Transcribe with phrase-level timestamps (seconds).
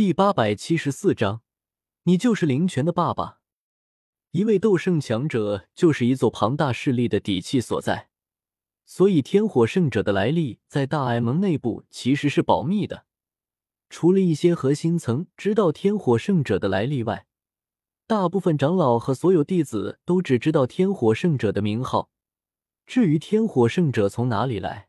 [0.00, 1.42] 第八百七十四章，
[2.04, 3.40] 你就是林泉的爸爸。
[4.30, 8.08] 一位斗圣强者就是一座庞大势力的底气所在，
[8.86, 13.04] 所以天火圣者的来历在大爱盟内部其实是保密的。
[13.90, 17.26] 除了一些核心层知道天火圣者的来历外，
[18.06, 22.08] 大部分长老和所有弟子都只知道天火圣者的名号。
[22.86, 24.88] 至于天火圣者从哪里来，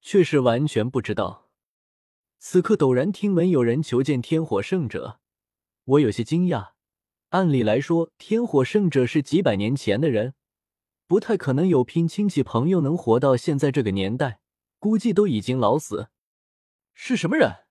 [0.00, 1.45] 却是完全不知道。
[2.48, 5.18] 此刻陡然听闻有人求见天火圣者，
[5.84, 6.74] 我有些惊讶。
[7.30, 10.34] 按理来说，天火圣者是几百年前的人，
[11.08, 14.38] 不太可能有拼亲戚朋友能活到现在这个年代，
[14.78, 16.10] 估计都已经老死。
[16.94, 17.64] 是什么人？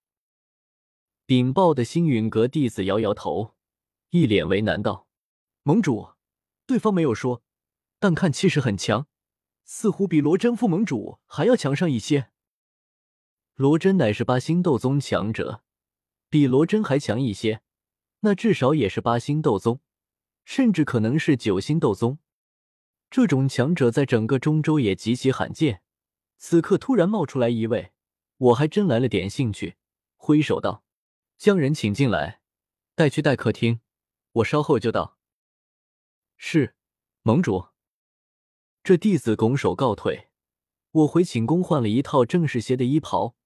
[1.25, 3.55] 禀报的星陨阁弟子摇摇头，
[4.09, 5.07] 一脸为难道
[5.63, 6.09] ：“盟主，
[6.67, 7.41] 对方没有说，
[7.97, 9.07] 但看气势很强，
[9.63, 12.31] 似乎比罗真副盟主还要强上一些。”
[13.55, 15.63] 罗真乃是八星斗宗强者，
[16.29, 17.61] 比罗真还强一些，
[18.19, 19.79] 那至少也是八星斗宗，
[20.43, 22.19] 甚至可能是九星斗宗。
[23.09, 25.81] 这种强者在整个中州也极其罕见。
[26.37, 27.93] 此刻突然冒出来一位，
[28.37, 29.77] 我还真来了点兴趣，
[30.17, 30.83] 挥手道
[31.39, 32.41] ：“将人请进来，
[32.93, 33.79] 带去待客厅，
[34.33, 35.17] 我稍后就到。”
[36.35, 36.75] 是，
[37.21, 37.67] 盟主。
[38.83, 40.27] 这弟子拱手告退。
[40.91, 43.37] 我回寝宫换了一套正式些的衣袍。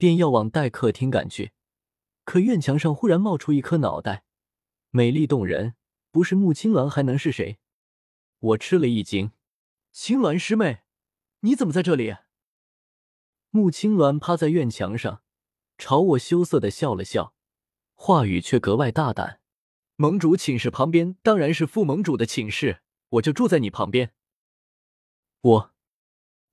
[0.00, 1.52] 便要往待客厅赶去，
[2.24, 4.24] 可院墙上忽然冒出一颗脑袋，
[4.88, 5.74] 美丽动人，
[6.10, 7.58] 不是穆青鸾还能是谁？
[8.38, 9.32] 我吃了一惊，
[9.92, 10.84] 青鸾师妹，
[11.40, 12.16] 你怎么在这里？
[13.50, 15.22] 穆青鸾趴在院墙上，
[15.76, 17.34] 朝我羞涩的笑了笑，
[17.94, 19.42] 话语却格外大胆
[19.96, 24.14] ：“盟主寝室旁边当然是副盟主的寝室，我就住在你旁边。”
[25.42, 25.74] 我，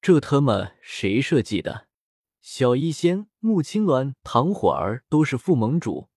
[0.02, 1.87] 这他妈谁设计的？
[2.50, 6.08] 小医仙、穆青鸾、唐火儿都是副盟主，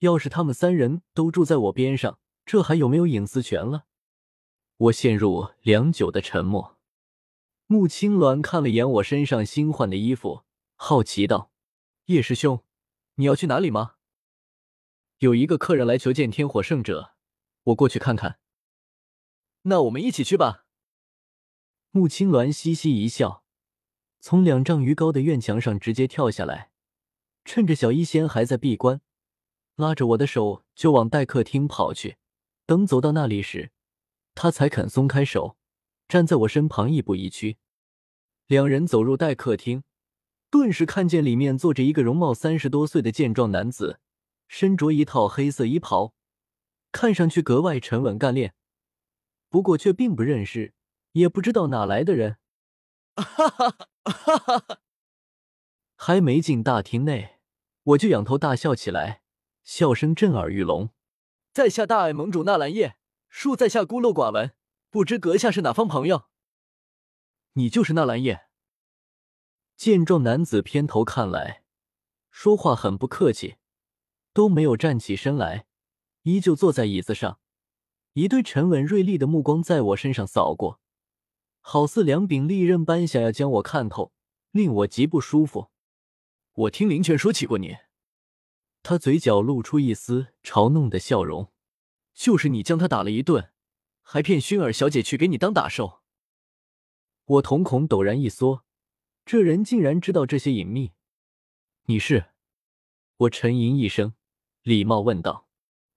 [0.00, 3.86] 要是他们三人都住在我边上，这还有没有隐私权了？
[4.76, 6.76] 我陷入良久的沉默。
[7.68, 10.44] 穆青鸾看了眼我身上新换的衣服，
[10.74, 11.50] 好奇道
[12.04, 12.62] ：“叶师兄，
[13.14, 13.94] 你要去哪里吗？”
[15.20, 17.14] 有一个客人来求见天火圣者，
[17.62, 18.38] 我过去看看。
[19.62, 20.66] 那我们一起去吧。
[21.92, 23.45] 穆青鸾嘻嘻一笑。
[24.26, 26.72] 从两丈余高的院墙上直接跳下来，
[27.44, 29.00] 趁着小医仙还在闭关，
[29.76, 32.16] 拉着我的手就往待客厅跑去。
[32.66, 33.70] 等走到那里时，
[34.34, 35.56] 他才肯松开手，
[36.08, 37.58] 站在我身旁亦步亦趋。
[38.48, 39.84] 两人走入待客厅，
[40.50, 44.00] 顿时看见里面坐着一个容貌三十多岁的健壮男子，
[44.48, 46.12] 身着一套黑色衣袍，
[46.90, 48.54] 看上去格外沉稳干练。
[49.48, 50.74] 不过却并不认识，
[51.12, 52.38] 也不知道哪来的人。
[53.22, 54.80] 哈哈哈哈哈哈！
[55.96, 57.38] 还没进大厅内，
[57.82, 59.22] 我就仰头大笑起来，
[59.64, 60.90] 笑声震耳欲聋。
[61.52, 62.96] 在下大爱盟主纳兰叶，
[63.32, 64.52] 恕在下孤陋寡闻，
[64.90, 66.24] 不知阁下是哪方朋友？
[67.54, 68.48] 你就是纳兰叶。
[69.76, 71.64] 健壮男子偏头看来，
[72.30, 73.56] 说话很不客气，
[74.34, 75.66] 都没有站起身来，
[76.22, 77.40] 依旧坐在椅子上，
[78.12, 80.80] 一对沉稳锐利的目光在我身上扫过。
[81.68, 84.12] 好似两柄利刃般，想要将我看透，
[84.52, 85.72] 令我极不舒服。
[86.52, 87.78] 我听林泉说起过你，
[88.84, 91.52] 他嘴角露出一丝嘲弄的笑容。
[92.14, 93.50] 就是你将他打了一顿，
[94.00, 96.02] 还骗薰儿小姐去给你当打手。
[97.24, 98.64] 我瞳孔陡然一缩，
[99.24, 100.92] 这人竟然知道这些隐秘。
[101.86, 102.26] 你是？
[103.16, 104.14] 我沉吟一声，
[104.62, 105.48] 礼貌问道：“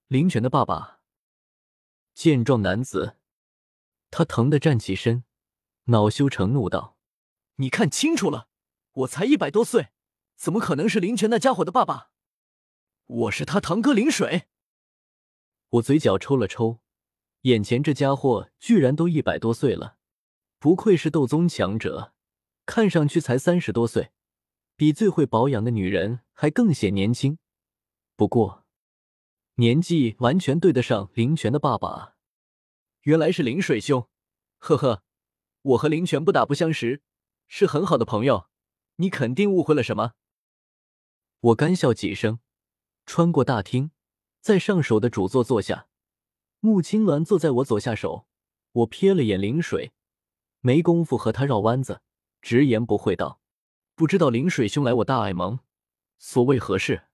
[0.09, 1.01] 林泉的爸爸。”
[2.15, 3.17] 健壮男子，
[4.09, 5.25] 他疼的站起身。
[5.89, 6.97] 恼羞成怒道
[7.57, 8.47] ：“你看清楚了，
[8.91, 9.89] 我才一百多岁，
[10.35, 12.11] 怎么可能是林泉那家伙的爸爸？
[13.07, 14.47] 我是他堂哥林水。”
[15.69, 16.79] 我嘴角抽了抽，
[17.41, 19.97] 眼前这家伙居然都一百多岁了，
[20.59, 22.13] 不愧是斗宗强者，
[22.67, 24.11] 看上去才三十多岁，
[24.75, 27.39] 比最会保养的女人还更显年轻。
[28.15, 28.63] 不过，
[29.55, 32.15] 年纪完全对得上林泉的爸爸。
[33.01, 34.07] 原来是林水兄，
[34.59, 35.03] 呵呵。
[35.61, 37.01] 我和林泉不打不相识，
[37.47, 38.49] 是很好的朋友。
[38.95, 40.13] 你肯定误会了什么？
[41.39, 42.39] 我干笑几声，
[43.05, 43.91] 穿过大厅，
[44.41, 45.87] 在上首的主座坐下。
[46.59, 48.27] 穆青鸾坐在我左下手。
[48.71, 49.93] 我瞥了眼林水，
[50.59, 52.01] 没工夫和他绕弯子，
[52.39, 53.41] 直言不讳道
[53.95, 55.59] ：“不知道林水兄来我大爱盟，
[56.19, 57.07] 所谓何事？”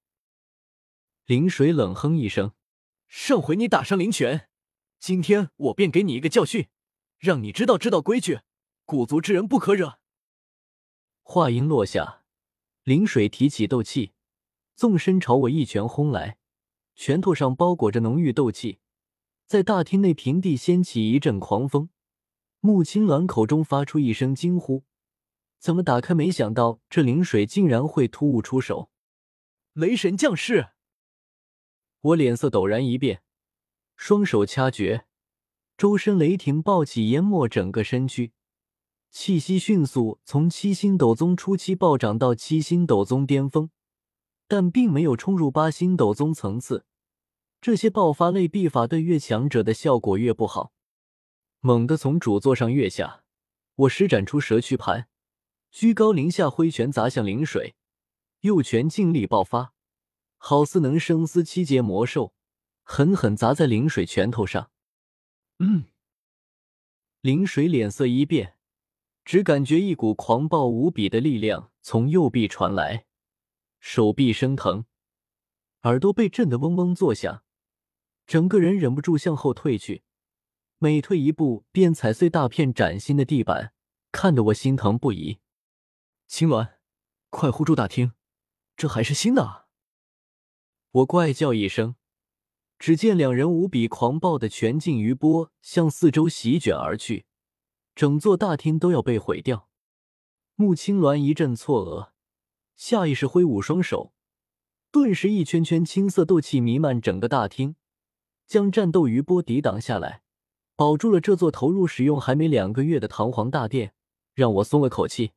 [1.25, 2.51] 林水冷哼一声
[3.07, 4.49] ：“上回你打伤林泉，
[4.99, 6.67] 今天我便给你一个教训。”
[7.17, 8.41] 让你知道知道规矩，
[8.85, 9.99] 古族之人不可惹。
[11.21, 12.23] 话音落下，
[12.83, 14.13] 灵水提起斗气，
[14.75, 16.37] 纵身朝我一拳轰来，
[16.95, 18.79] 拳头上包裹着浓郁斗气，
[19.47, 21.89] 在大厅内平地掀起一阵狂风。
[22.59, 24.83] 穆青鸾口中发出一声惊呼
[25.59, 26.13] ：“怎么打开？
[26.13, 28.89] 没想到这灵水竟然会突兀出手！”
[29.73, 30.69] 雷神降世！
[32.01, 33.23] 我脸色陡然一变，
[33.95, 35.05] 双手掐诀，
[35.77, 38.31] 周身雷霆暴起，淹没整个身躯，
[39.11, 43.69] 气息迅速从七星斗宗初期暴涨到七星斗宗巅峰，
[44.47, 46.85] 但并没有冲入八星斗宗层次。
[47.59, 50.71] 这些爆发类臂法对越强者的效果越不好。
[51.59, 53.23] 猛地从主座上跃下，
[53.75, 55.09] 我施展出蛇躯盘，
[55.71, 57.75] 居高临下挥拳砸向灵水，
[58.41, 59.73] 右拳劲力爆发，
[60.37, 62.33] 好似能生撕七阶魔兽，
[62.83, 64.71] 狠狠砸在灵水拳头上。
[65.59, 65.85] 嗯，
[67.21, 68.57] 灵水脸色一变，
[69.23, 73.05] 只感觉一股狂暴无比的力量从右臂传来，
[73.79, 74.85] 手臂生疼，
[75.83, 77.43] 耳朵被震得嗡嗡作响，
[78.27, 80.03] 整个人忍不住向后退去。
[80.77, 83.73] 每退一步，便踩碎大片崭新的地板，
[84.11, 85.39] 看得我心疼不已。
[86.27, 86.73] 青鸾，
[87.29, 88.11] 快护住大厅，
[88.75, 89.67] 这还是新的啊！
[90.91, 91.95] 我怪叫一声，
[92.77, 97.25] 只见两人无比狂暴的拳劲余波向四周席卷而去，
[97.95, 99.69] 整座大厅都要被毁掉。
[100.55, 102.11] 穆青鸾一阵错愕，
[102.75, 104.13] 下意识挥舞双手，
[104.91, 107.75] 顿时一圈圈青色斗气弥漫整个大厅，
[108.45, 110.21] 将战斗余波抵挡下来。
[110.77, 113.93] 保住了这座投入使用还没两个月的堂皇大殿，
[114.33, 115.31] 让我松了口气。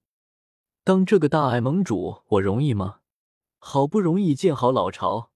[0.83, 3.01] 当这个大爱盟主，我容易吗？
[3.59, 5.31] 好不容易建好老巢，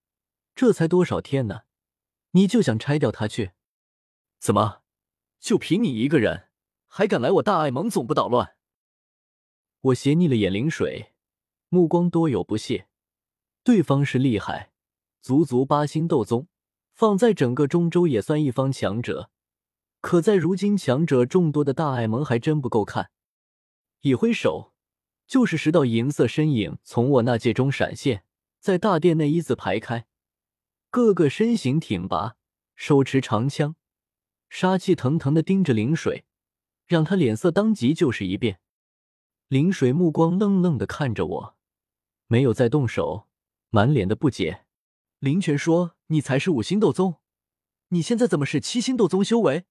[0.57, 1.61] 这才多少天呢？
[2.33, 3.53] 你就想拆掉它去？
[4.39, 4.83] 怎么，
[5.39, 6.49] 就凭你一个人，
[6.87, 8.57] 还敢来我大爱盟总部捣乱？
[9.81, 11.13] 我斜睨了眼灵水，
[11.69, 12.89] 目光多有不屑。
[13.63, 14.73] 对方是厉害，
[15.21, 16.49] 足足八星斗宗，
[16.93, 19.31] 放在整个中州也算一方强者。
[20.01, 23.11] 可在如今强者众多的大爱盟还真不够看。
[24.01, 24.73] 一挥手，
[25.27, 28.25] 就是十道银色身影从我那界中闪现，
[28.59, 30.07] 在大殿内一字排开，
[30.93, 32.37] 个个身形挺拔，
[32.77, 33.77] 手持长枪，
[34.51, 36.27] 杀气腾腾的盯着灵水，
[36.87, 38.61] 让他脸色当即就是一变。
[39.49, 41.57] 灵水目光愣愣的看着我，
[42.27, 43.27] 没有再动手，
[43.71, 44.67] 满脸的不解。
[45.19, 47.15] 林泉说：“你才是五星斗宗，
[47.89, 49.65] 你现在怎么是七星斗宗修为？”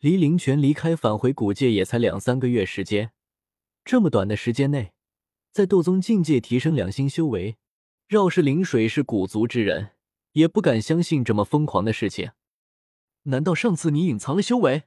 [0.00, 3.12] 离灵泉离开返回古界也才两三个月时间，
[3.84, 4.94] 这么短的时间内，
[5.52, 7.58] 在斗宗境界提升两星修为，
[8.10, 9.92] 饶是灵水是古族之人，
[10.32, 12.32] 也不敢相信这么疯狂的事情。
[13.22, 14.82] 难道上次你隐藏了修为？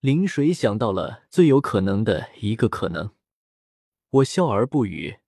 [0.00, 3.10] 灵水想到了最有可能的一个可能，
[4.08, 5.18] 我笑而不语。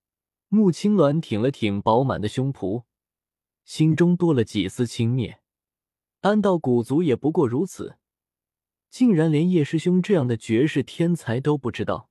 [0.48, 2.84] 穆青鸾挺了挺饱满的胸脯，
[3.66, 5.37] 心中多了几丝轻蔑。
[6.22, 7.99] 安道古族也不过如此。
[8.88, 12.08] 竟然连叶师兄这样的绝世天才都不知道。